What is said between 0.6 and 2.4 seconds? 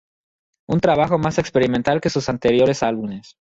Un trabajo más experimental que sus